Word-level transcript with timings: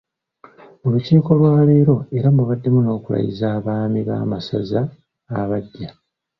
Mu 0.81 0.87
Lukiiko 0.93 1.29
lwaleero 1.39 1.95
era 2.17 2.27
mubaddemu 2.35 2.79
n'okulayiza 2.81 3.45
abaami 3.57 3.99
b'amasaza 4.07 4.81
abaggya. 5.39 5.89